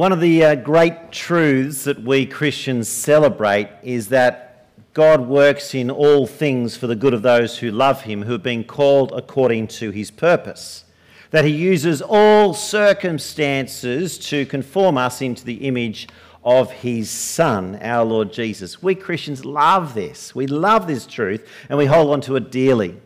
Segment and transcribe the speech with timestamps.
[0.00, 5.90] One of the uh, great truths that we Christians celebrate is that God works in
[5.90, 9.68] all things for the good of those who love Him, who have been called according
[9.68, 10.84] to His purpose.
[11.32, 16.08] That He uses all circumstances to conform us into the image
[16.42, 18.82] of His Son, our Lord Jesus.
[18.82, 20.34] We Christians love this.
[20.34, 22.98] We love this truth and we hold on to it dearly.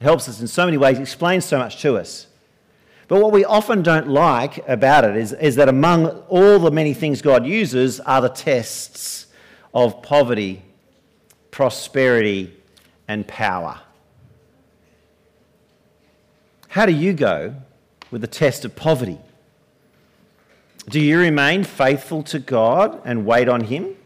[0.00, 2.25] It helps us in so many ways, explains so much to us.
[3.08, 6.92] But what we often don't like about it is, is that among all the many
[6.92, 9.26] things God uses are the tests
[9.72, 10.62] of poverty,
[11.50, 12.52] prosperity,
[13.06, 13.80] and power.
[16.68, 17.54] How do you go
[18.10, 19.18] with the test of poverty?
[20.88, 23.96] Do you remain faithful to God and wait on Him?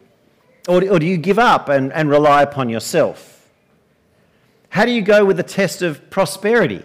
[0.68, 3.48] Or, or do you give up and, and rely upon yourself?
[4.68, 6.82] How do you go with the test of prosperity?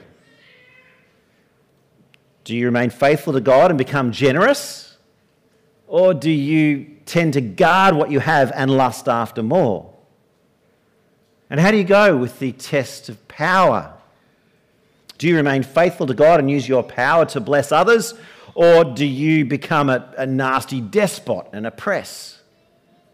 [2.46, 4.98] Do you remain faithful to God and become generous?
[5.88, 9.92] Or do you tend to guard what you have and lust after more?
[11.50, 13.94] And how do you go with the test of power?
[15.18, 18.14] Do you remain faithful to God and use your power to bless others?
[18.54, 22.42] Or do you become a, a nasty despot and oppress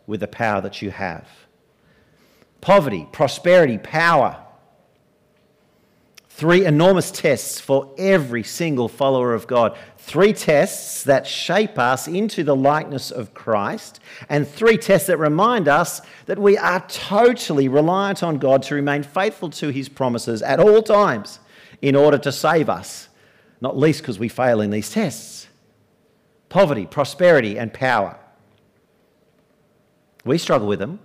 [0.08, 1.26] with the power that you have?
[2.60, 4.41] Poverty, prosperity, power
[6.42, 9.78] Three enormous tests for every single follower of God.
[10.00, 15.68] Three tests that shape us into the likeness of Christ, and three tests that remind
[15.68, 20.60] us that we are totally reliant on God to remain faithful to his promises at
[20.60, 21.38] all times
[21.80, 23.10] in order to save us,
[23.62, 25.48] not least because we fail in these tests
[26.50, 28.18] poverty, prosperity, and power.
[30.26, 31.02] We struggle with them.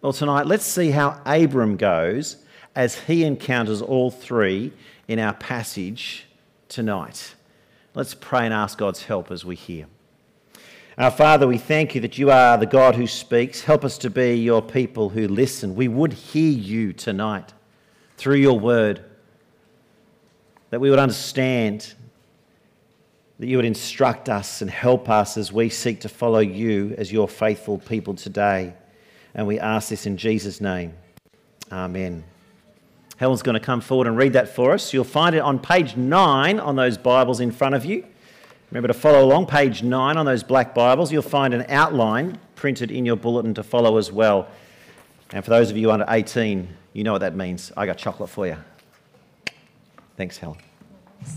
[0.00, 2.38] Well, tonight, let's see how Abram goes
[2.74, 4.72] as he encounters all three
[5.08, 6.26] in our passage
[6.68, 7.34] tonight.
[7.94, 9.86] Let's pray and ask God's help as we hear.
[10.96, 13.62] Our Father, we thank you that you are the God who speaks.
[13.62, 15.74] Help us to be your people who listen.
[15.74, 17.54] We would hear you tonight
[18.16, 19.02] through your word,
[20.68, 21.94] that we would understand,
[23.38, 27.10] that you would instruct us and help us as we seek to follow you as
[27.10, 28.74] your faithful people today.
[29.34, 30.92] And we ask this in Jesus' name.
[31.72, 32.24] Amen.
[33.20, 34.94] Helen's going to come forward and read that for us.
[34.94, 38.06] You'll find it on page 9 on those Bibles in front of you.
[38.70, 41.12] Remember to follow along, page 9 on those black Bibles.
[41.12, 44.48] You'll find an outline printed in your bulletin to follow as well.
[45.34, 47.70] And for those of you under 18, you know what that means.
[47.76, 48.56] I got chocolate for you.
[50.16, 50.56] Thanks, Helen.
[51.20, 51.36] It's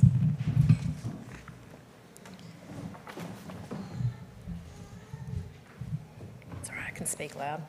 [6.69, 7.61] all right, I can speak loud.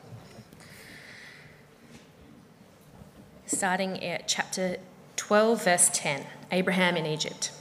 [3.45, 4.77] Starting at chapter
[5.15, 7.51] 12, verse 10 Abraham in Egypt.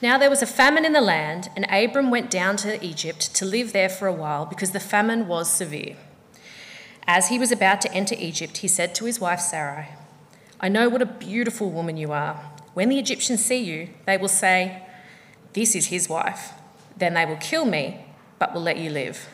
[0.00, 3.44] Now there was a famine in the land, and Abram went down to Egypt to
[3.44, 5.96] live there for a while because the famine was severe.
[7.06, 9.88] As he was about to enter Egypt, he said to his wife Sarai,
[10.60, 12.34] I know what a beautiful woman you are.
[12.74, 14.82] When the Egyptians see you, they will say,
[15.52, 16.52] This is his wife.
[16.96, 18.04] Then they will kill me,
[18.38, 19.28] but will let you live.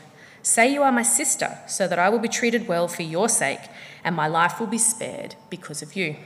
[0.44, 3.62] Say you are my sister, so that I will be treated well for your sake
[4.04, 6.16] and my life will be spared because of you.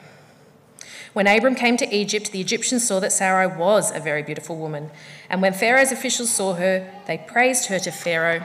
[1.13, 4.91] When Abram came to Egypt, the Egyptians saw that Sarai was a very beautiful woman.
[5.31, 8.45] And when Pharaoh's officials saw her, they praised her to Pharaoh,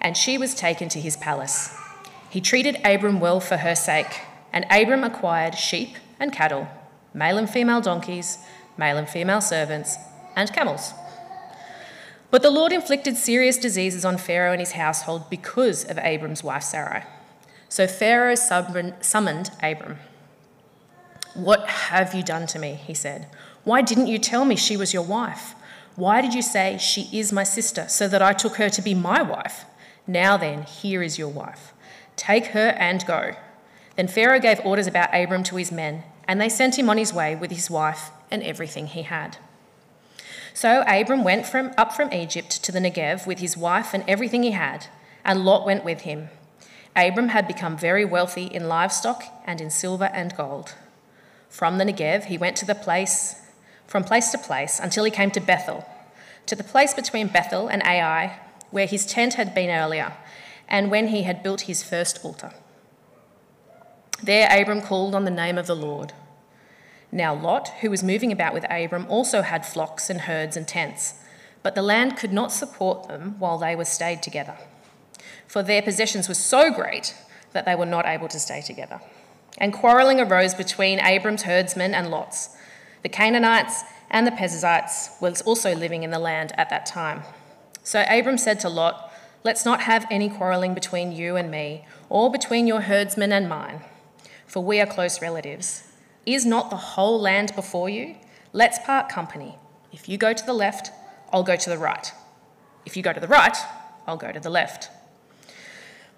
[0.00, 1.76] and she was taken to his palace.
[2.30, 6.68] He treated Abram well for her sake, and Abram acquired sheep and cattle,
[7.12, 8.38] male and female donkeys,
[8.78, 9.98] male and female servants,
[10.34, 10.94] and camels.
[12.30, 16.62] But the Lord inflicted serious diseases on Pharaoh and his household because of Abram's wife
[16.62, 17.04] Sarai.
[17.68, 19.98] So Pharaoh summoned Abram.
[21.34, 22.74] What have you done to me?
[22.74, 23.28] He said.
[23.64, 25.54] Why didn't you tell me she was your wife?
[25.96, 28.94] Why did you say she is my sister, so that I took her to be
[28.94, 29.64] my wife?
[30.06, 31.72] Now then, here is your wife.
[32.16, 33.34] Take her and go.
[33.96, 37.12] Then Pharaoh gave orders about Abram to his men, and they sent him on his
[37.12, 39.38] way with his wife and everything he had.
[40.54, 44.42] So Abram went from, up from Egypt to the Negev with his wife and everything
[44.42, 44.86] he had,
[45.24, 46.28] and Lot went with him.
[46.96, 50.74] Abram had become very wealthy in livestock and in silver and gold.
[51.48, 53.40] From the Negev, he went to the place,
[53.86, 55.86] from place to place, until he came to Bethel,
[56.46, 58.38] to the place between Bethel and Ai,
[58.70, 60.12] where his tent had been earlier,
[60.68, 62.52] and when he had built his first altar.
[64.22, 66.12] There Abram called on the name of the Lord.
[67.10, 71.14] Now Lot, who was moving about with Abram, also had flocks and herds and tents,
[71.62, 74.56] but the land could not support them while they were stayed together
[75.48, 77.16] for their possessions were so great
[77.52, 79.00] that they were not able to stay together.
[79.56, 82.54] And quarrelling arose between Abram's herdsmen and Lot's.
[83.02, 87.22] The Canaanites and the Perizzites were also living in the land at that time.
[87.82, 89.10] So Abram said to Lot,
[89.42, 93.80] Let's not have any quarrelling between you and me, or between your herdsmen and mine,
[94.46, 95.84] for we are close relatives.
[96.28, 98.14] Is not the whole land before you?
[98.52, 99.56] Let's part company.
[99.92, 100.90] If you go to the left,
[101.32, 102.12] I'll go to the right.
[102.84, 103.56] If you go to the right,
[104.06, 104.90] I'll go to the left.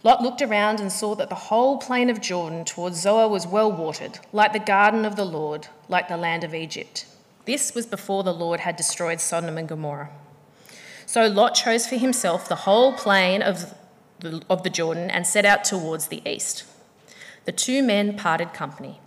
[0.03, 3.71] Lot looked around and saw that the whole plain of Jordan towards Zoar was well
[3.71, 7.07] watered, like the garden of the Lord, like the land of Egypt.
[7.45, 10.11] This was before the Lord had destroyed Sodom and Gomorrah.
[11.07, 13.75] So Lot chose for himself the whole plain of
[14.19, 16.65] the, of the Jordan and set out towards the east.
[17.45, 18.99] The two men parted company.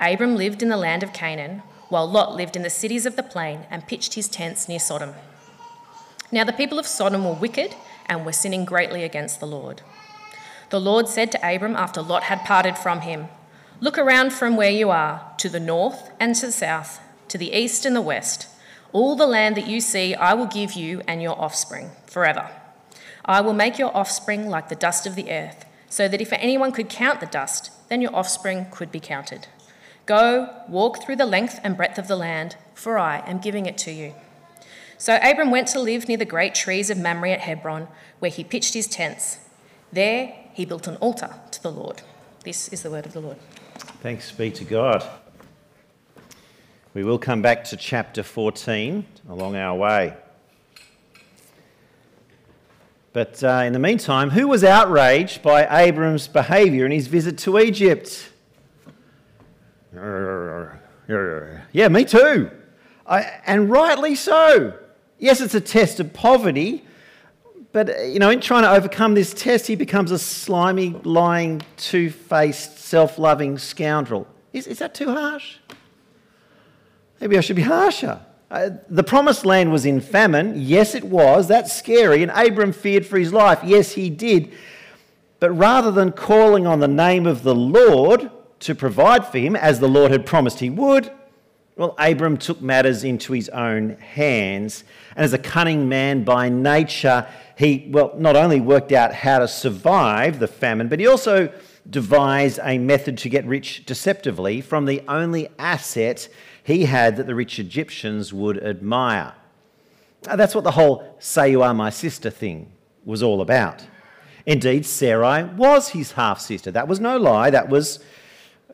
[0.00, 3.22] Abram lived in the land of Canaan, while Lot lived in the cities of the
[3.22, 5.14] plain and pitched his tents near Sodom.
[6.30, 7.74] Now the people of Sodom were wicked
[8.06, 9.82] and were sinning greatly against the Lord.
[10.70, 13.28] The Lord said to Abram after Lot had parted from him,
[13.80, 17.52] Look around from where you are, to the north and to the south, to the
[17.52, 18.48] east and the west.
[18.92, 22.50] All the land that you see I will give you and your offspring forever.
[23.24, 26.72] I will make your offspring like the dust of the earth, so that if anyone
[26.72, 29.46] could count the dust, then your offspring could be counted.
[30.08, 33.76] Go, walk through the length and breadth of the land, for I am giving it
[33.78, 34.14] to you.
[34.96, 37.88] So Abram went to live near the great trees of Mamre at Hebron,
[38.18, 39.36] where he pitched his tents.
[39.92, 42.00] There he built an altar to the Lord.
[42.42, 43.36] This is the word of the Lord.
[44.00, 45.06] Thanks be to God.
[46.94, 50.16] We will come back to chapter 14 along our way.
[53.12, 57.58] But uh, in the meantime, who was outraged by Abram's behaviour in his visit to
[57.58, 58.30] Egypt?
[61.72, 62.50] Yeah, me too.
[63.06, 64.78] I, and rightly so.
[65.18, 66.84] Yes, it's a test of poverty,
[67.72, 72.10] but, you know, in trying to overcome this test, he becomes a slimy, lying, two
[72.10, 74.26] faced, self loving scoundrel.
[74.52, 75.56] Is, is that too harsh?
[77.20, 78.20] Maybe I should be harsher.
[78.50, 80.54] Uh, the promised land was in famine.
[80.56, 81.48] Yes, it was.
[81.48, 82.22] That's scary.
[82.22, 83.60] And Abram feared for his life.
[83.62, 84.52] Yes, he did.
[85.38, 88.30] But rather than calling on the name of the Lord
[88.60, 91.10] to provide for him, as the Lord had promised he would,
[91.76, 94.82] well, Abram took matters into his own hands.
[95.14, 99.46] And as a cunning man by nature, he, well, not only worked out how to
[99.46, 101.52] survive the famine, but he also
[101.88, 106.28] devised a method to get rich deceptively from the only asset
[106.64, 109.34] he had that the rich Egyptians would admire.
[110.22, 112.72] That's what the whole say you are my sister thing
[113.04, 113.86] was all about.
[114.44, 116.70] Indeed, Sarai was his half sister.
[116.70, 118.00] That was no lie, that was,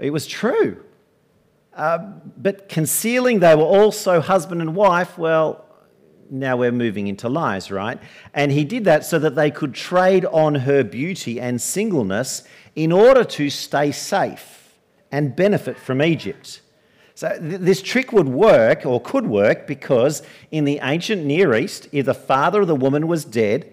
[0.00, 0.82] it was true.
[1.75, 1.99] Uh,
[2.37, 5.64] but concealing they were also husband and wife, well,
[6.31, 7.99] now we're moving into lies, right?
[8.32, 12.44] And he did that so that they could trade on her beauty and singleness
[12.75, 14.75] in order to stay safe
[15.12, 16.61] and benefit from Egypt.
[17.14, 21.88] So, th- this trick would work or could work because in the ancient Near East,
[21.93, 23.73] if the father of the woman was dead,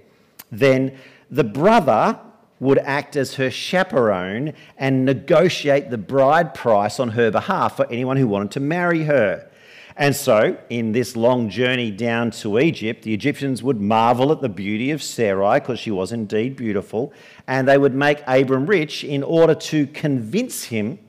[0.51, 0.97] then
[1.29, 2.19] the brother
[2.61, 8.15] would act as her chaperone and negotiate the bride price on her behalf for anyone
[8.17, 9.49] who wanted to marry her.
[9.97, 14.47] And so, in this long journey down to Egypt, the Egyptians would marvel at the
[14.47, 17.11] beauty of Sarai, because she was indeed beautiful,
[17.47, 20.99] and they would make Abram rich in order to convince him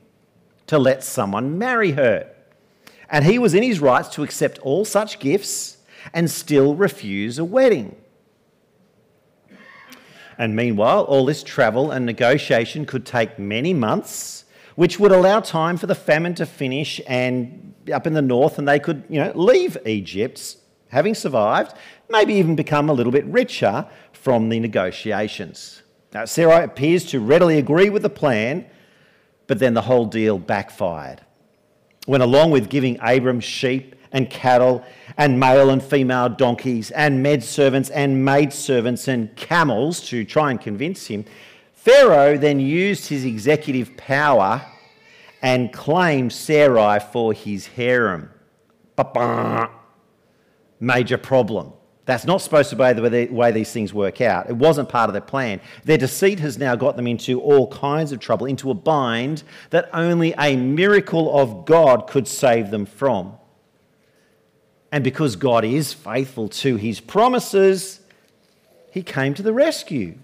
[0.67, 2.29] to let someone marry her.
[3.09, 5.77] And he was in his rights to accept all such gifts
[6.15, 7.95] and still refuse a wedding.
[10.43, 14.43] And meanwhile, all this travel and negotiation could take many months,
[14.75, 18.67] which would allow time for the famine to finish and up in the north and
[18.67, 20.57] they could, you know, leave Egypt,
[20.89, 21.73] having survived,
[22.09, 25.81] maybe even become a little bit richer from the negotiations.
[26.13, 28.65] Now, Sarah appears to readily agree with the plan,
[29.47, 31.21] but then the whole deal backfired.
[32.05, 34.83] When, along with giving Abram sheep and cattle
[35.17, 40.51] and male and female donkeys and med servants and maid servants and camels to try
[40.51, 41.25] and convince him,
[41.73, 44.65] Pharaoh then used his executive power
[45.41, 48.29] and claimed Sarai for his harem.
[48.95, 49.69] Ba-ba.
[50.79, 51.73] Major problem.
[52.05, 54.49] That's not supposed to be the way these things work out.
[54.49, 55.61] It wasn't part of their plan.
[55.85, 59.89] Their deceit has now got them into all kinds of trouble, into a bind that
[59.93, 63.37] only a miracle of God could save them from.
[64.93, 67.99] And because God is faithful to his promises,
[68.91, 70.19] he came to the rescue.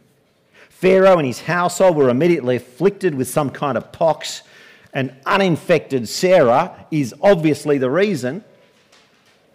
[0.70, 4.44] Pharaoh and his household were immediately afflicted with some kind of pox
[4.94, 8.44] and uninfected Sarah is obviously the reason.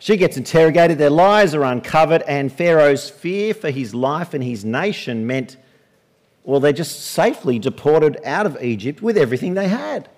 [0.00, 4.64] She gets interrogated, their lies are uncovered, and Pharaoh's fear for his life and his
[4.64, 5.56] nation meant,
[6.42, 10.09] well, they're just safely deported out of Egypt with everything they had.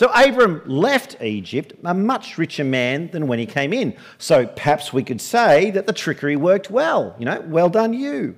[0.00, 3.94] So Abram left Egypt a much richer man than when he came in.
[4.16, 7.14] So perhaps we could say that the trickery worked well.
[7.18, 8.34] You know, well done, you.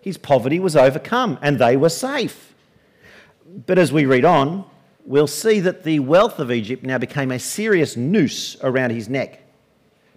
[0.00, 2.54] His poverty was overcome and they were safe.
[3.66, 4.64] But as we read on,
[5.04, 9.42] we'll see that the wealth of Egypt now became a serious noose around his neck.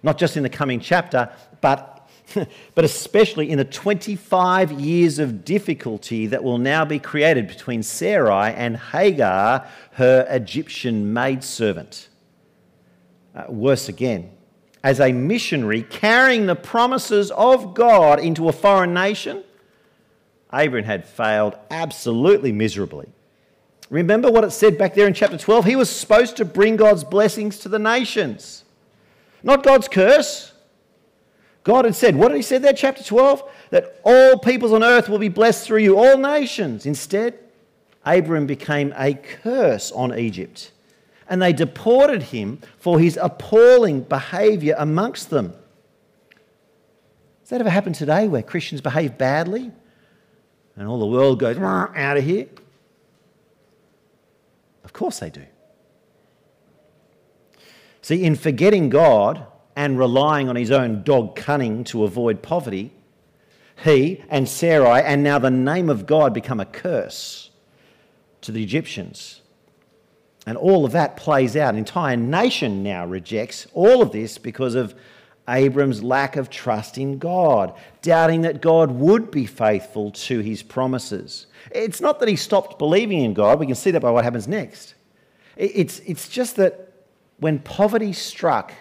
[0.04, 1.28] Not just in the coming chapter,
[1.60, 1.99] but
[2.74, 8.52] but especially in the 25 years of difficulty that will now be created between Sarai
[8.54, 12.08] and Hagar, her Egyptian maidservant.
[13.34, 14.30] Uh, worse again,
[14.82, 19.44] as a missionary carrying the promises of God into a foreign nation,
[20.50, 23.08] Abram had failed absolutely miserably.
[23.88, 25.64] Remember what it said back there in chapter 12?
[25.64, 28.64] He was supposed to bring God's blessings to the nations,
[29.42, 30.49] not God's curse.
[31.70, 33.48] God had said, what did he say there, chapter 12?
[33.70, 36.84] That all peoples on earth will be blessed through you, all nations.
[36.84, 37.38] Instead,
[38.04, 40.72] Abram became a curse on Egypt,
[41.28, 45.52] and they deported him for his appalling behaviour amongst them.
[47.42, 49.70] Does that ever happen today where Christians behave badly
[50.74, 52.48] and all the world goes out of here?
[54.82, 55.46] Of course they do.
[58.02, 59.46] See, in forgetting God,
[59.76, 62.92] and relying on his own dog cunning to avoid poverty,
[63.84, 67.50] he and Sarai and now the name of God become a curse
[68.42, 69.40] to the Egyptians.
[70.46, 71.74] And all of that plays out.
[71.74, 74.94] An entire nation now rejects all of this because of
[75.48, 81.46] Abram's lack of trust in God, doubting that God would be faithful to his promises.
[81.72, 84.46] It's not that he stopped believing in God, we can see that by what happens
[84.46, 84.94] next.
[85.56, 86.92] It's, it's just that
[87.38, 88.72] when poverty struck,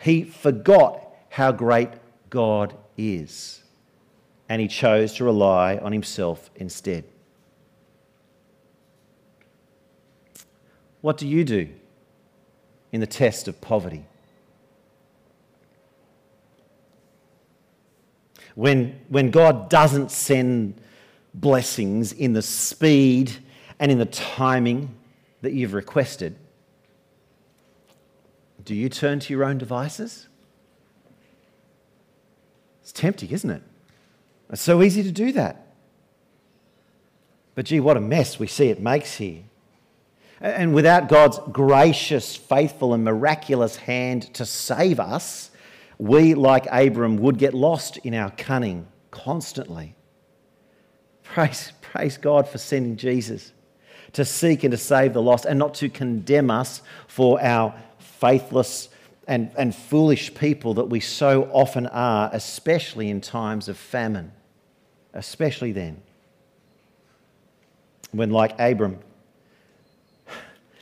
[0.00, 1.90] he forgot how great
[2.30, 3.62] God is,
[4.48, 7.04] and he chose to rely on himself instead.
[11.00, 11.68] What do you do
[12.92, 14.04] in the test of poverty?
[18.54, 20.80] When, when God doesn't send
[21.34, 23.30] blessings in the speed
[23.78, 24.96] and in the timing
[25.42, 26.34] that you've requested,
[28.66, 30.28] do you turn to your own devices?
[32.82, 33.62] It's tempting, isn't it?
[34.50, 35.68] It's so easy to do that.
[37.54, 39.44] But gee, what a mess we see it makes here.
[40.40, 45.50] And without God's gracious, faithful, and miraculous hand to save us,
[45.98, 49.94] we, like Abram, would get lost in our cunning constantly.
[51.22, 53.52] Praise, praise God for sending Jesus
[54.16, 58.88] to seek and to save the lost and not to condemn us for our faithless
[59.28, 64.32] and, and foolish people that we so often are, especially in times of famine.
[65.12, 66.00] Especially then.
[68.12, 69.00] When, like Abram,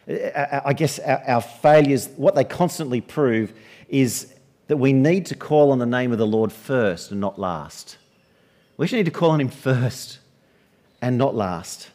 [0.06, 3.52] I guess our, failures, what they constantly prove
[3.88, 4.32] is
[4.68, 7.96] that we need to call on the name of the Lord first and not last.
[8.76, 10.20] We should need to call on Him first
[11.02, 11.90] and not last.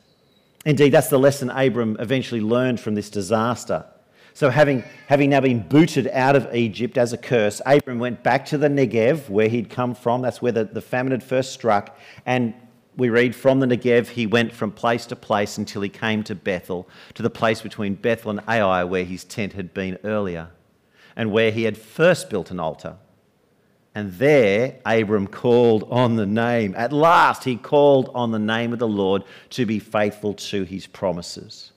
[0.66, 3.86] Indeed, that's the lesson Abram eventually learned from this disaster.
[4.34, 8.46] So, having, having now been booted out of Egypt as a curse, Abram went back
[8.48, 10.22] to the Negev, where he'd come from.
[10.22, 11.98] That's where the, the famine had first struck.
[12.26, 12.54] And
[12.96, 16.36] we read from the Negev, he went from place to place until he came to
[16.36, 20.50] Bethel, to the place between Bethel and Ai, where his tent had been earlier,
[21.16, 22.98] and where he had first built an altar.
[24.00, 26.74] And there, Abram called on the name.
[26.78, 30.88] At last, he called on the name of the Lord to be faithful to his
[30.88, 31.74] promises.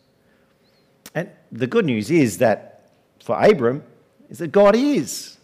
[1.17, 2.93] And the good news is that
[3.25, 3.83] for Abram,
[4.31, 5.37] is that God is.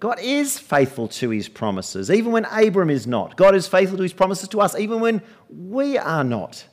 [0.00, 3.36] God is faithful to his promises, even when Abram is not.
[3.36, 5.20] God is faithful to his promises to us, even when
[5.50, 6.64] we are not.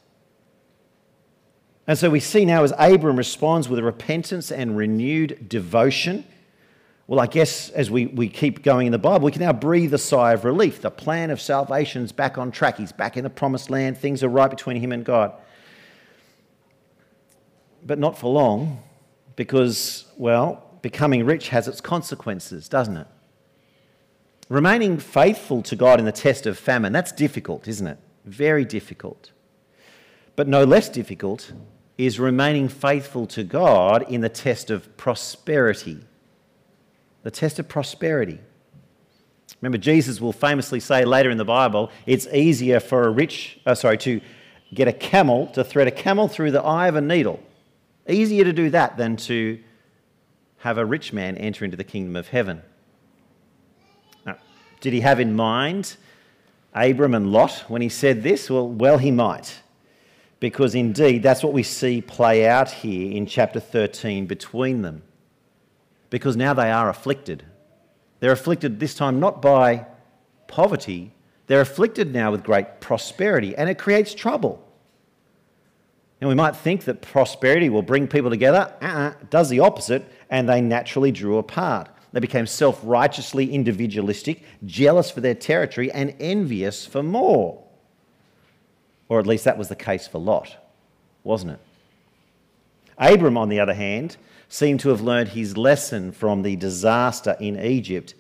[1.86, 6.24] And so we see now as Abram responds with repentance and renewed devotion.
[7.10, 9.94] Well, I guess as we, we keep going in the Bible, we can now breathe
[9.96, 10.82] a sigh of relief.
[10.82, 12.78] The plan of salvation is back on track.
[12.78, 13.98] He's back in the promised land.
[13.98, 15.34] Things are right between him and God
[17.86, 18.84] but not for long
[19.36, 23.08] because, well, becoming rich has its consequences, doesn't it?
[24.50, 28.00] Remaining faithful to God in the test of famine, that's difficult, isn't it?
[28.26, 29.32] Very difficult.
[30.36, 31.52] But no less difficult
[31.98, 36.00] is remaining faithful to God in the test of prosperity.
[37.24, 38.40] The test of prosperity.
[39.62, 43.76] Remember, Jesus will famously say later in the Bible, it's easier for a rich, uh,
[43.76, 44.22] sorry, to
[44.74, 47.42] get a camel, to thread a camel through the eye of a needle
[48.10, 49.60] Easier to do that than to
[50.58, 52.64] have a rich man enter into the kingdom of heaven.
[54.26, 54.38] Now,
[54.82, 55.96] did he have in mind
[56.74, 58.50] Abram and Lot when he said this?
[58.50, 59.62] Well, well, he might.
[60.40, 65.04] because indeed that's what we see play out here in chapter 13 between them.
[66.10, 67.44] Because now they are afflicted.
[68.20, 69.86] They're afflicted this time not by
[70.48, 71.14] poverty,
[71.48, 74.64] they're afflicted now with great prosperity, and it creates trouble.
[76.22, 78.74] And we might think that prosperity will bring people together.
[78.82, 81.90] Uh-uh, does the opposite, and they naturally drew apart.
[82.12, 87.64] They became self righteously individualistic, jealous for their territory, and envious for more.
[89.08, 90.56] Or at least that was the case for Lot,
[91.24, 91.60] wasn't it?
[92.98, 94.18] Abram, on the other hand,
[94.50, 98.16] seemed to have learned his lesson from the disaster in Egypt.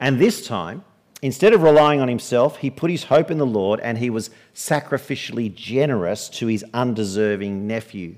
[0.00, 0.82] And this time,
[1.20, 4.30] instead of relying on himself, he put his hope in the Lord and he was
[4.54, 8.16] sacrificially generous to his undeserving nephew.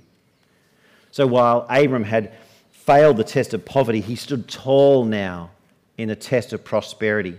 [1.10, 2.32] So while Abram had
[2.70, 5.50] failed the test of poverty, he stood tall now
[5.98, 7.36] in the test of prosperity.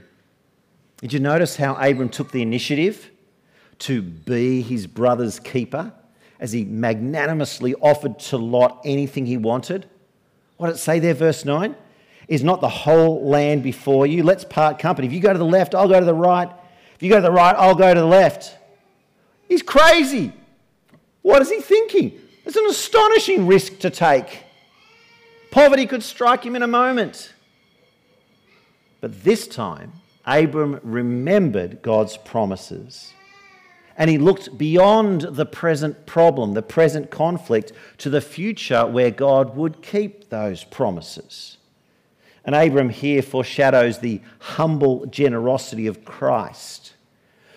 [0.98, 3.12] Did you notice how Abram took the initiative
[3.79, 5.93] to be his brother's keeper
[6.39, 9.88] as he magnanimously offered to Lot anything he wanted?
[10.58, 11.76] What did it say there, verse 9?
[12.28, 14.24] Is not the whole land before you?
[14.24, 15.08] Let's part company.
[15.08, 16.50] If you go to the left, I'll go to the right.
[16.96, 18.58] If you go to the right, I'll go to the left.
[19.48, 20.34] He's crazy.
[21.22, 22.20] What is he thinking?
[22.46, 24.44] It's an astonishing risk to take.
[25.52, 27.34] Poverty could strike him in a moment.
[29.00, 29.94] But this time,
[30.26, 33.14] Abram remembered God's promises.
[33.98, 39.58] And he looked beyond the present problem, the present conflict, to the future where God
[39.58, 41.58] would keep those promises.
[42.46, 46.94] And Abram here foreshadows the humble generosity of Christ,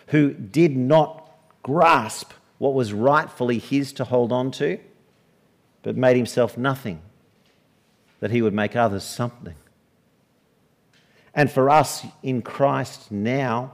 [0.08, 1.30] who did not
[1.62, 4.78] grasp what was rightfully his to hold on to,
[5.82, 7.02] but made himself nothing
[8.20, 9.54] that he would make others something.
[11.34, 13.72] And for us in Christ now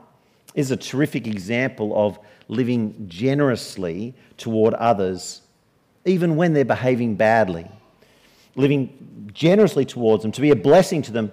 [0.54, 5.42] is a terrific example of living generously toward others,
[6.04, 7.70] even when they're behaving badly.
[8.54, 11.32] Living generously towards them, to be a blessing to them,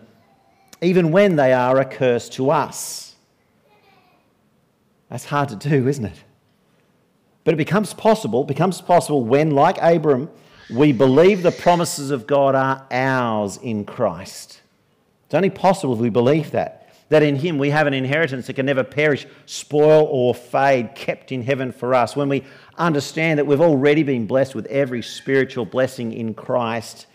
[0.82, 3.15] even when they are a curse to us.
[5.10, 6.23] That's hard to do, isn't it?
[7.43, 10.30] But it becomes possible, becomes possible when, like Abram,
[10.73, 14.62] we believe the promises of God are ours in Christ.
[15.26, 16.82] It's only possible if we believe that.
[17.09, 21.31] That in Him we have an inheritance that can never perish, spoil, or fade, kept
[21.31, 22.15] in heaven for us.
[22.15, 22.43] When we
[22.77, 27.07] understand that we've already been blessed with every spiritual blessing in Christ,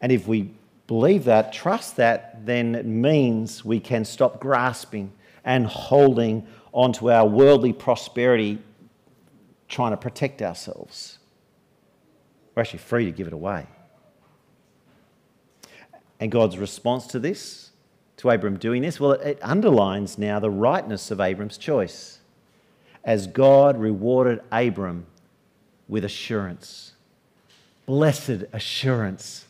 [0.00, 0.52] and if we
[0.86, 5.12] believe that, trust that, then it means we can stop grasping
[5.44, 8.58] and holding onto our worldly prosperity,
[9.68, 11.18] trying to protect ourselves.
[12.54, 13.66] We're actually free to give it away.
[16.20, 17.71] And God's response to this,
[18.22, 22.20] to Abram doing this, well, it underlines now the rightness of Abram's choice
[23.02, 25.06] as God rewarded Abram
[25.88, 26.92] with assurance.
[27.84, 29.46] Blessed assurance.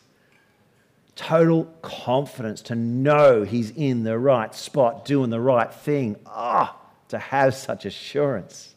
[1.15, 6.15] Total confidence to know he's in the right spot, doing the right thing.
[6.25, 8.73] Ah, oh, to have such assurance.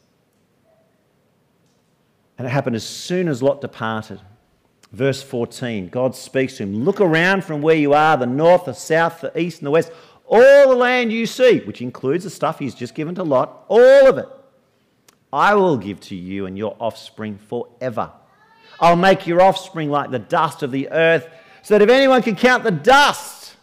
[2.37, 4.21] And it happened as soon as Lot departed.
[4.91, 8.73] Verse 14 God speaks to him Look around from where you are, the north, the
[8.73, 9.91] south, the east, and the west.
[10.25, 14.07] All the land you see, which includes the stuff he's just given to Lot, all
[14.07, 14.27] of it,
[15.31, 18.11] I will give to you and your offspring forever.
[18.79, 21.27] I'll make your offspring like the dust of the earth,
[21.61, 23.55] so that if anyone could count the dust,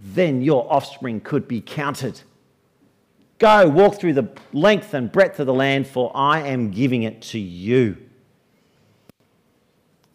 [0.00, 2.20] then your offspring could be counted.
[3.38, 7.22] Go, walk through the length and breadth of the land, for I am giving it
[7.22, 7.96] to you.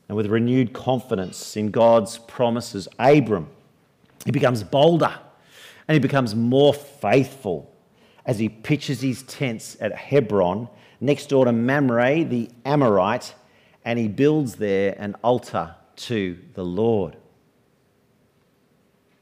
[0.07, 3.47] And with renewed confidence in God's promises, Abram,
[4.25, 5.13] he becomes bolder
[5.87, 7.73] and he becomes more faithful
[8.25, 10.67] as he pitches his tents at Hebron
[11.01, 13.35] next door to Mamre, the Amorite,
[13.83, 17.17] and he builds there an altar to the Lord.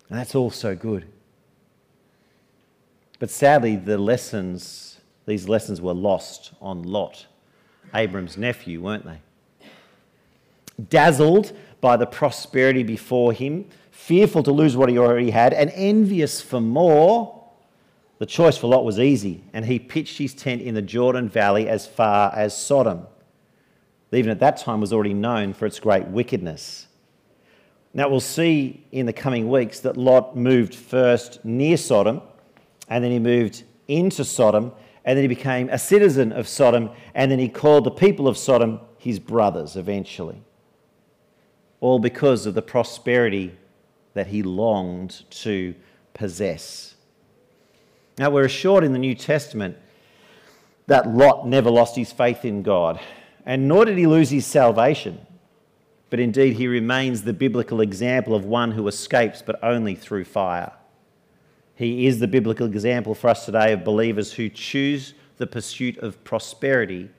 [0.10, 1.08] And that's all so good.
[3.18, 7.28] But sadly, the lessons, these lessons were lost on Lot,
[7.94, 9.22] Abram's nephew, weren't they?
[10.90, 16.42] Dazzled by the prosperity before him, fearful to lose what he already had, and envious
[16.42, 17.38] for more,
[18.20, 21.68] the choice for Lot was easy, and he pitched his tent in the Jordan Valley
[21.68, 23.08] as far as Sodom.
[24.12, 26.88] Even at that time was already known for its great wickedness.
[27.94, 32.22] Now we'll see in the coming weeks that Lot moved first near Sodom
[32.92, 34.74] and then he moved into Sodom,
[35.06, 38.38] and then he became a citizen of Sodom, and then he called the people of
[38.38, 40.44] Sodom his brothers eventually.
[41.82, 43.58] All because of the prosperity
[44.14, 45.76] that he longed to
[46.14, 46.96] possess.
[48.18, 49.78] Now, we're assured in the New Testament
[50.88, 53.00] that Lot never lost his faith in God.
[53.46, 55.26] And nor did he lose his salvation,
[56.10, 60.74] but indeed he remains the biblical example of one who escapes, but only through fire.
[61.74, 66.24] He is the biblical example for us today of believers who choose the pursuit of
[66.24, 67.10] prosperity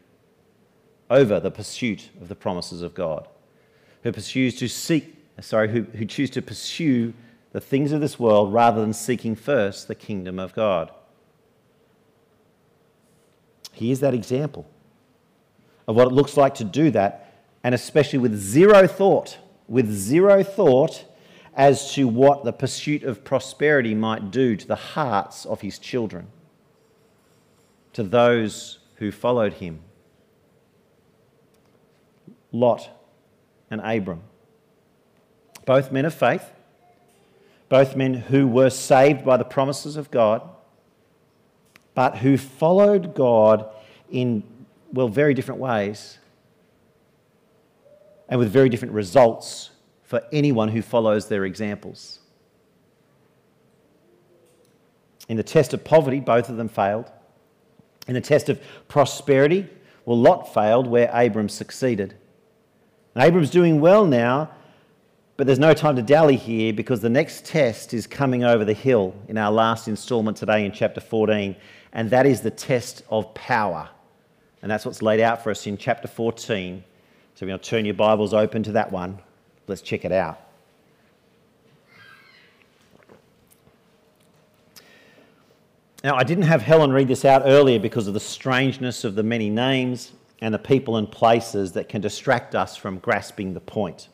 [1.11, 3.27] over the pursuit of the promises of God,
[4.03, 7.15] who pursues to seek, sorry, who, who choose to pursue
[7.53, 10.91] the things of this world rather than seeking first the kingdom of God.
[13.73, 14.67] He is that example
[15.87, 17.33] of what it looks like to do that,
[17.65, 19.38] and especially with zero thought,
[19.69, 21.05] with zero thought
[21.55, 26.27] as to what the pursuit of prosperity might do to the hearts of his children,
[27.93, 29.81] to those who followed him.
[32.53, 32.91] Lot
[33.73, 34.21] and Abram,
[35.65, 36.45] both men of faith,
[37.71, 40.47] both men who were saved by the promises of God,
[41.95, 43.67] but who followed God
[44.11, 44.43] in,
[44.93, 46.19] well, very different ways
[48.29, 49.71] and with very different results
[50.03, 52.21] for anyone who follows their examples.
[55.31, 57.11] In the test of poverty, both of them failed.
[58.07, 59.67] In the test of prosperity,
[60.05, 62.17] well, Lot failed where Abram succeeded.
[63.14, 64.51] And Abram's doing well now,
[65.37, 68.72] but there's no time to dally here because the next test is coming over the
[68.72, 71.55] hill in our last instalment today in chapter 14,
[71.92, 73.88] and that is the test of power.
[74.62, 76.83] And that's what's laid out for us in chapter 14.
[77.35, 79.18] So we're going to turn your Bibles open to that one.
[79.66, 80.40] Let's check it out.
[86.05, 89.22] Now, I didn't have Helen read this out earlier because of the strangeness of the
[89.22, 94.09] many names and the people and places that can distract us from grasping the point.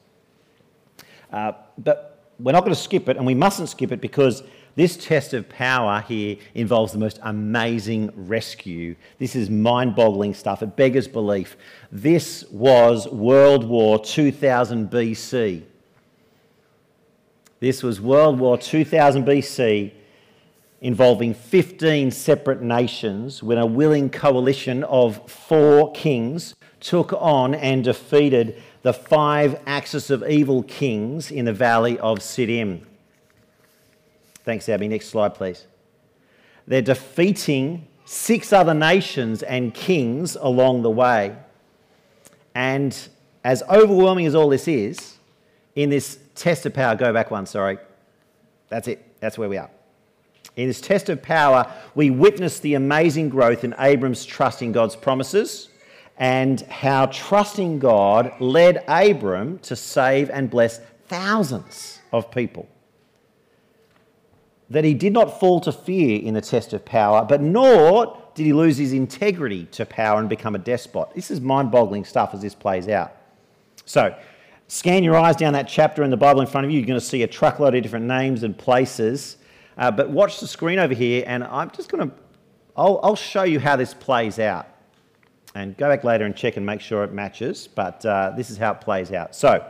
[1.32, 4.42] Uh, but we're not going to skip it, and we mustn't skip it because
[4.76, 8.94] this test of power here involves the most amazing rescue.
[9.18, 10.62] This is mind boggling stuff.
[10.62, 11.56] It beggars belief.
[11.90, 15.62] This was World War 2000 BC.
[17.58, 19.92] This was World War 2000 BC
[20.80, 28.62] involving 15 separate nations when a willing coalition of four kings took on and defeated
[28.82, 32.82] the five axis of evil kings in the valley of Siddim.
[34.44, 34.88] Thanks, Abby.
[34.88, 35.66] Next slide, please.
[36.66, 41.36] They're defeating six other nations and kings along the way.
[42.54, 42.96] And
[43.44, 45.16] as overwhelming as all this is,
[45.74, 47.78] in this test of power, go back one, sorry.
[48.68, 49.20] That's it.
[49.20, 49.70] That's where we are.
[50.56, 54.96] In this test of power, we witness the amazing growth in Abram's trust in God's
[54.96, 55.68] promises
[56.16, 62.68] and how trusting God led Abram to save and bless thousands of people
[64.70, 68.44] that he did not fall to fear in the test of power, but nor did
[68.44, 71.08] he lose his integrity to power and become a despot.
[71.14, 73.16] This is mind boggling stuff as this plays out.
[73.86, 74.14] So,
[74.66, 76.78] scan your eyes down that chapter in the Bible in front of you.
[76.78, 79.37] You're going to see a truckload of different names and places.
[79.78, 82.14] Uh, but watch the screen over here, and I'm just going to,
[82.76, 84.66] I'll, show you how this plays out.
[85.54, 88.58] And go back later and check and make sure it matches, but uh, this is
[88.58, 89.34] how it plays out.
[89.34, 89.64] So,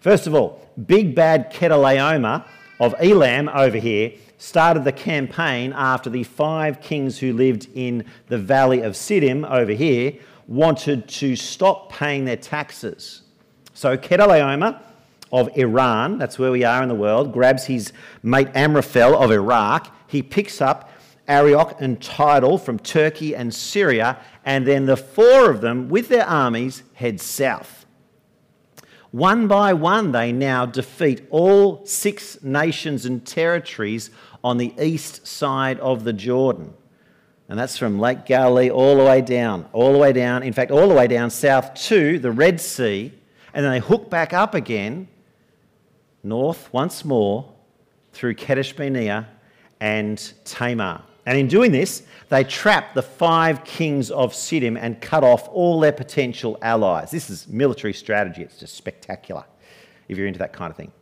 [0.00, 2.44] first of all, big bad Chedorlaomer
[2.80, 8.38] of Elam over here started the campaign after the five kings who lived in the
[8.38, 10.14] valley of Siddim over here
[10.48, 13.22] wanted to stop paying their taxes.
[13.74, 14.80] So Chedorlaomer
[15.32, 17.92] of Iran, that's where we are in the world, grabs his
[18.22, 19.94] mate Amraphel of Iraq.
[20.06, 20.90] He picks up
[21.26, 26.26] Arioch and Tidal from Turkey and Syria, and then the four of them, with their
[26.26, 27.86] armies, head south.
[29.10, 34.10] One by one, they now defeat all six nations and territories
[34.42, 36.74] on the east side of the Jordan.
[37.48, 40.70] And that's from Lake Galilee all the way down, all the way down, in fact,
[40.70, 43.12] all the way down south to the Red Sea.
[43.52, 45.08] And then they hook back up again,
[46.22, 47.52] north once more,
[48.12, 49.28] through Kadesh Barnea
[49.80, 51.02] and Tamar.
[51.24, 55.80] And in doing this, they trap the five kings of Siddim and cut off all
[55.80, 57.10] their potential allies.
[57.10, 58.42] This is military strategy.
[58.42, 59.44] It's just spectacular
[60.08, 60.92] if you're into that kind of thing.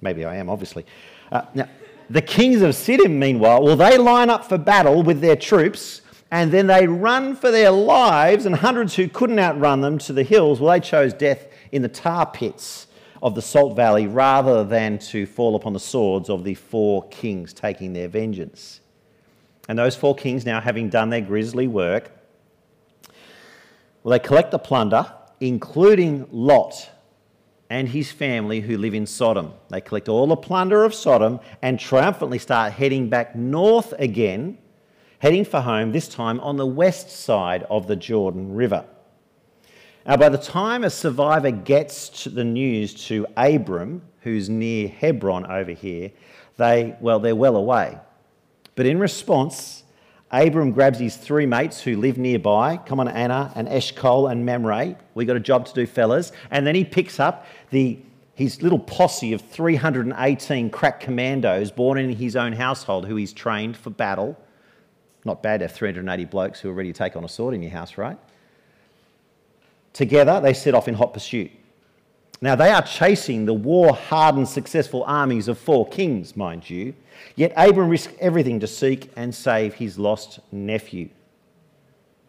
[0.00, 0.84] Maybe I am, obviously.
[1.32, 1.68] Uh, now,
[2.10, 6.52] the kings of Siddim, meanwhile, well, they line up for battle with their troops and
[6.52, 10.60] then they run for their lives, and hundreds who couldn't outrun them to the hills,
[10.60, 12.88] well, they chose death in the tar pits
[13.22, 17.52] of the Salt Valley rather than to fall upon the swords of the four kings
[17.52, 18.80] taking their vengeance.
[19.68, 22.12] And those four kings, now having done their grisly work,
[24.02, 26.90] well, they collect the plunder, including Lot
[27.68, 29.52] and his family who live in Sodom.
[29.70, 34.58] They collect all the plunder of Sodom and triumphantly start heading back north again,
[35.18, 38.84] heading for home, this time on the west side of the Jordan River.
[40.06, 45.72] Now, by the time a survivor gets the news to Abram, who's near Hebron over
[45.72, 46.12] here,
[46.58, 47.98] they, well, they're well away.
[48.76, 49.82] But in response,
[50.30, 54.94] Abram grabs his three mates who live nearby, come on, Aner and Eshcol and Mamre.
[55.14, 56.30] We got a job to do, fellas.
[56.52, 57.98] And then he picks up the,
[58.34, 63.76] his little posse of 318 crack commandos born in his own household who he's trained
[63.76, 64.38] for battle.
[65.24, 67.62] Not bad to have 380 blokes who are ready to take on a sword in
[67.62, 68.18] your house, right?
[69.96, 71.50] Together, they set off in hot pursuit.
[72.42, 76.92] Now, they are chasing the war hardened, successful armies of four kings, mind you.
[77.34, 81.08] Yet Abram risked everything to seek and save his lost nephew.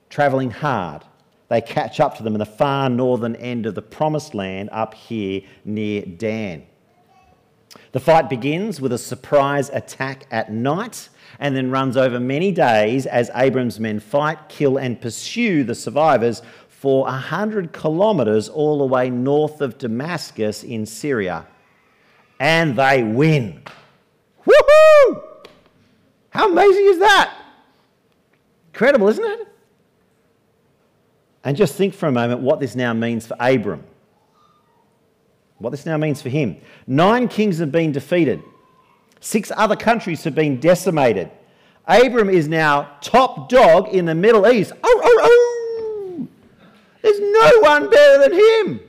[0.10, 1.04] Travelling hard,
[1.50, 4.94] they catch up to them in the far northern end of the promised land up
[4.94, 6.66] here near Dan.
[7.92, 13.06] The fight begins with a surprise attack at night and then runs over many days
[13.06, 16.42] as Abram's men fight, kill, and pursue the survivors
[16.80, 21.48] for 100 kilometres all the way north of Damascus in Syria.
[22.40, 23.64] And they win.
[24.46, 25.24] Woohoo!
[26.30, 27.36] How amazing is that?
[28.74, 29.48] Incredible, isn't it?
[31.44, 33.84] And just think for a moment what this now means for Abram.
[35.58, 36.58] What this now means for him.
[36.86, 38.44] Nine kings have been defeated,
[39.20, 41.32] six other countries have been decimated.
[41.88, 44.74] Abram is now top dog in the Middle East.
[47.02, 48.80] There's no one better than him.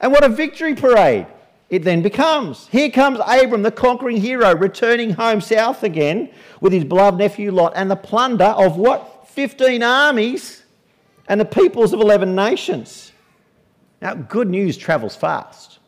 [0.00, 1.26] And what a victory parade
[1.68, 2.68] it then becomes.
[2.68, 7.72] Here comes Abram, the conquering hero, returning home south again with his beloved nephew Lot
[7.74, 9.28] and the plunder of what?
[9.28, 10.62] 15 armies
[11.28, 13.12] and the peoples of 11 nations.
[14.00, 15.78] Now, good news travels fast.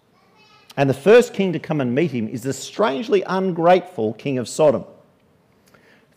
[0.76, 4.48] And the first king to come and meet him is the strangely ungrateful king of
[4.48, 4.84] Sodom.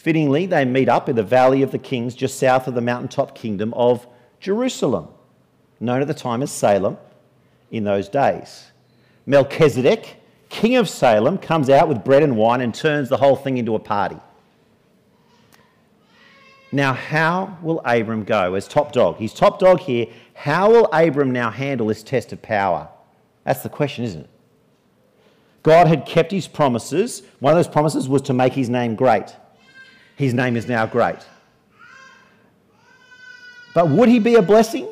[0.02, 3.36] Fittingly, they meet up in the Valley of the Kings just south of the mountaintop
[3.36, 4.08] kingdom of
[4.40, 5.10] Jerusalem,
[5.80, 6.98] known at the time as Salem
[7.70, 8.72] in those days.
[9.28, 13.60] Melchizedek, king of Salem, comes out with bread and wine and turns the whole thing
[13.60, 14.18] into a party.
[16.72, 19.18] Now, how will Abram go as top dog?
[19.18, 20.08] He's top dog here.
[20.34, 22.90] How will Abram now handle this test of power?
[23.44, 24.30] That's the question, isn't it?
[25.62, 27.22] God had kept his promises.
[27.40, 29.36] One of those promises was to make his name great.
[30.16, 31.20] His name is now great.
[33.74, 34.88] But would he be a blessing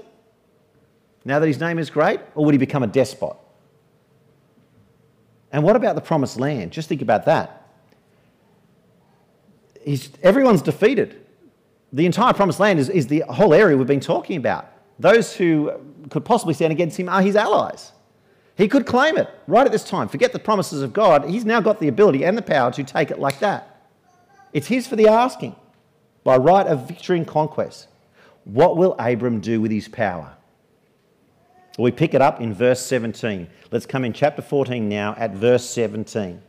[1.26, 3.36] now that his name is great, or would he become a despot?
[5.52, 6.72] And what about the promised land?
[6.72, 7.68] Just think about that.
[9.84, 11.26] He's, everyone's defeated.
[11.92, 14.72] The entire promised land is, is the whole area we've been talking about.
[15.00, 15.72] Those who
[16.10, 17.92] could possibly stand against him are his allies.
[18.58, 20.08] He could claim it right at this time.
[20.10, 21.30] Forget the promises of God.
[21.30, 23.79] He's now got the ability and the power to take it like that.
[24.54, 25.56] It's his for the asking
[26.24, 27.88] by right of victory and conquest.
[28.44, 30.36] What will Abram do with his power?
[31.78, 33.48] Well, we pick it up in verse 17.
[33.72, 36.42] Let's come in chapter 14 now at verse 17.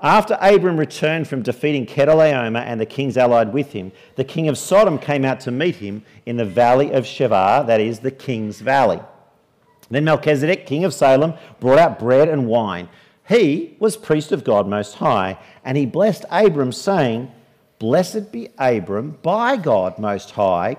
[0.00, 4.56] After Abram returned from defeating Chedorlaomer and the kings allied with him, the king of
[4.56, 8.60] Sodom came out to meet him in the valley of Shaveh, that is, the king's
[8.60, 9.00] valley.
[9.90, 12.88] Then Melchizedek, king of Salem, brought out bread and wine.
[13.28, 17.30] He was priest of God Most High, and he blessed Abram, saying,
[17.78, 20.76] Blessed be Abram by God Most High,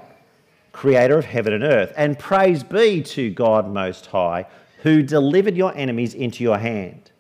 [0.72, 4.48] creator of heaven and earth, and praise be to God Most High,
[4.82, 7.12] who delivered your enemies into your hand.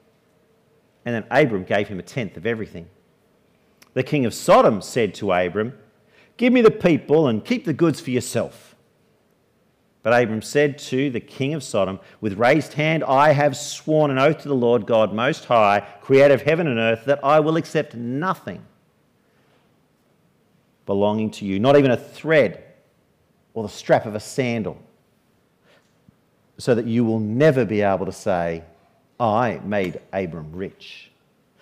[1.05, 2.89] And then Abram gave him a tenth of everything.
[3.93, 5.77] The king of Sodom said to Abram,
[6.37, 8.68] Give me the people and keep the goods for yourself.
[10.01, 14.17] But Abram said to the king of Sodom, With raised hand I have sworn an
[14.17, 17.57] oath to the Lord God Most High, creator of heaven and earth, that I will
[17.57, 18.65] accept nothing
[20.85, 22.63] belonging to you, not even a thread
[23.53, 24.81] or the strap of a sandal,
[26.57, 28.63] so that you will never be able to say,
[29.19, 31.11] I made Abram rich.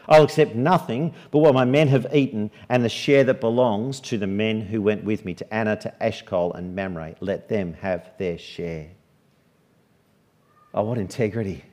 [0.07, 4.17] I'll accept nothing but what my men have eaten and the share that belongs to
[4.17, 7.15] the men who went with me, to Aner, to Eshcol, and Mamre.
[7.19, 8.87] Let them have their share.
[10.73, 11.63] Oh, what integrity.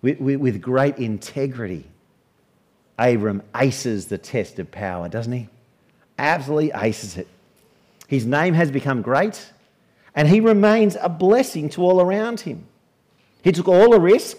[0.00, 1.86] With, with, with great integrity,
[2.98, 5.48] Abram aces the test of power, doesn't he?
[6.18, 7.28] Absolutely aces it.
[8.08, 9.50] His name has become great,
[10.14, 12.66] and he remains a blessing to all around him.
[13.42, 14.38] He took all the risk,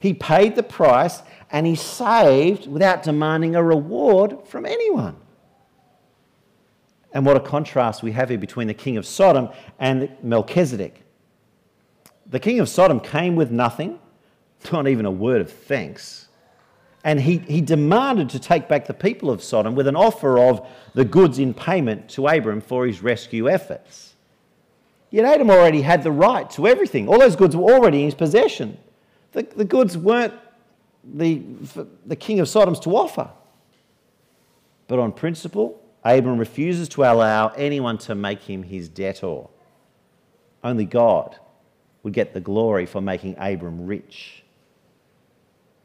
[0.00, 1.22] he paid the price,
[1.56, 5.16] and he saved without demanding a reward from anyone.
[7.14, 11.02] And what a contrast we have here between the king of Sodom and Melchizedek.
[12.26, 13.98] The king of Sodom came with nothing,
[14.70, 16.28] not even a word of thanks.
[17.04, 20.68] And he, he demanded to take back the people of Sodom with an offer of
[20.92, 24.14] the goods in payment to Abram for his rescue efforts.
[25.10, 27.08] Yet Abram already had the right to everything.
[27.08, 28.76] All those goods were already in his possession.
[29.32, 30.34] The, the goods weren't
[31.14, 31.42] the,
[32.06, 33.30] the king of Sodom's to offer.
[34.88, 39.44] But on principle, Abram refuses to allow anyone to make him his debtor.
[40.62, 41.36] Only God
[42.02, 44.44] would get the glory for making Abram rich.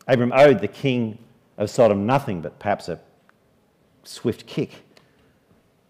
[0.07, 1.17] Abram owed the king
[1.57, 2.99] of Sodom nothing but perhaps a
[4.03, 4.71] swift kick.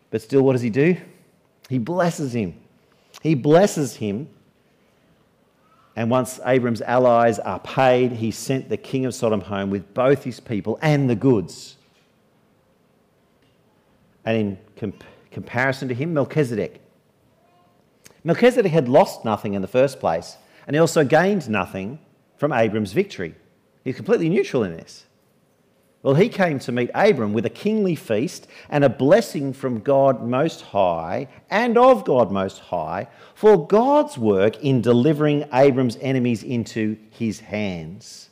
[0.09, 0.97] But still, what does he do?
[1.69, 2.55] He blesses him.
[3.21, 4.29] He blesses him.
[5.95, 10.23] And once Abram's allies are paid, he sent the king of Sodom home with both
[10.23, 11.75] his people and the goods.
[14.23, 16.81] And in comp- comparison to him, Melchizedek.
[18.23, 21.99] Melchizedek had lost nothing in the first place, and he also gained nothing
[22.37, 23.35] from Abram's victory.
[23.83, 25.05] He's completely neutral in this.
[26.03, 30.23] Well, he came to meet Abram with a kingly feast and a blessing from God
[30.23, 36.97] Most High and of God Most High for God's work in delivering Abram's enemies into
[37.11, 38.29] his hands.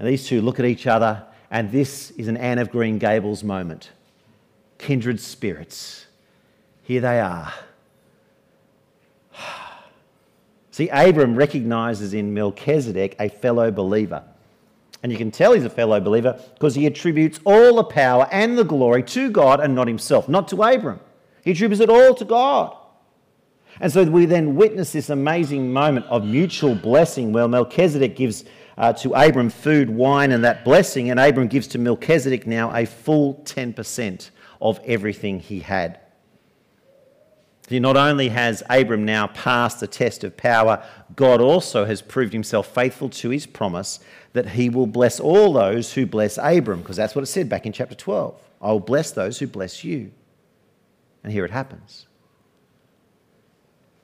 [0.00, 3.44] And these two look at each other, and this is an Anne of Green Gables
[3.44, 3.90] moment.
[4.78, 6.06] Kindred spirits.
[6.82, 7.52] Here they are.
[10.72, 14.24] See, Abram recognizes in Melchizedek a fellow believer.
[15.02, 18.56] And you can tell he's a fellow believer because he attributes all the power and
[18.56, 21.00] the glory to God and not himself, not to Abram.
[21.42, 22.76] He attributes it all to God.
[23.80, 28.44] And so we then witness this amazing moment of mutual blessing where Melchizedek gives
[28.78, 32.86] uh, to Abram food, wine, and that blessing, and Abram gives to Melchizedek now a
[32.86, 35.98] full 10% of everything he had.
[37.68, 42.32] See, not only has Abram now passed the test of power, God also has proved
[42.32, 44.00] himself faithful to his promise
[44.32, 47.64] that he will bless all those who bless Abram, because that's what it said back
[47.64, 48.34] in chapter 12.
[48.60, 50.10] I will bless those who bless you.
[51.22, 52.06] And here it happens.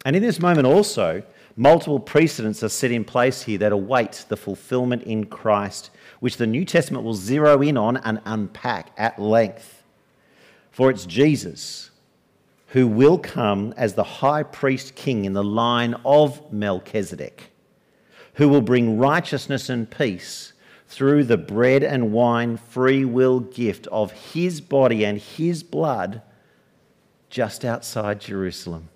[0.04, 1.24] And in this moment also,
[1.56, 5.90] multiple precedents are set in place here that await the fulfillment in Christ,
[6.20, 9.82] which the New Testament will zero in on and unpack at length.
[10.70, 11.90] For it's Jesus
[12.68, 17.50] who will come as the high priest king in the line of Melchizedek
[18.38, 20.52] who will bring righteousness and peace
[20.86, 26.22] through the bread and wine free will gift of his body and his blood
[27.30, 28.88] just outside Jerusalem.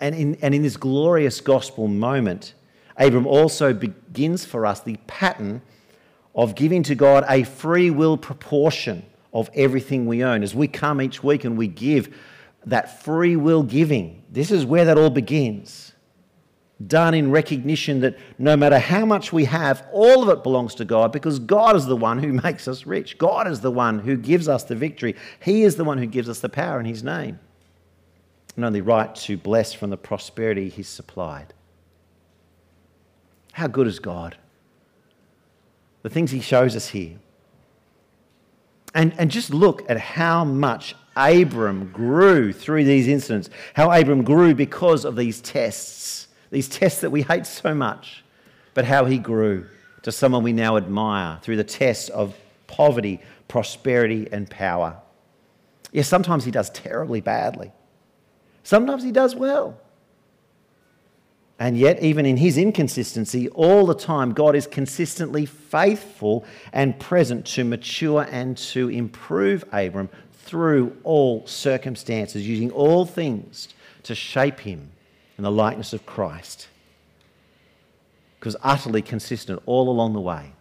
[0.00, 2.54] And in, and in this glorious gospel moment,
[2.96, 5.62] Abram also begins for us the pattern
[6.34, 10.42] of giving to God a free will proportion of everything we own.
[10.42, 12.16] As we come each week and we give
[12.66, 15.92] that free will giving, this is where that all begins
[16.86, 20.84] done in recognition that no matter how much we have, all of it belongs to
[20.84, 23.18] God because God is the one who makes us rich.
[23.18, 25.16] God is the one who gives us the victory.
[25.40, 27.38] He is the one who gives us the power in His name.
[28.56, 31.54] And only right to bless from the prosperity He's supplied.
[33.52, 34.36] How good is God?
[36.02, 37.18] The things He shows us here.
[38.94, 44.54] And, and just look at how much Abram grew through these incidents, how Abram grew
[44.54, 48.22] because of these tests these tests that we hate so much,
[48.74, 49.66] but how he grew
[50.02, 54.98] to someone we now admire through the tests of poverty, prosperity, and power.
[55.92, 57.72] Yes, sometimes he does terribly badly.
[58.64, 59.80] Sometimes he does well.
[61.58, 67.46] And yet, even in his inconsistency, all the time, God is consistently faithful and present
[67.46, 73.68] to mature and to improve Abram through all circumstances, using all things
[74.02, 74.90] to shape him
[75.38, 76.68] in the likeness of Christ.
[78.38, 80.52] Because utterly consistent all along the way.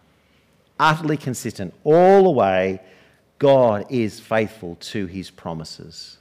[0.80, 2.80] Utterly consistent all the way,
[3.40, 6.20] God is faithful to his promises.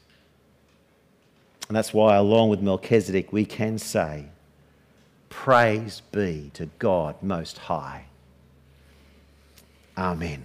[1.68, 4.26] And that's why, along with Melchizedek, we can say,
[5.30, 8.04] Praise be to God Most High.
[9.96, 10.44] Amen.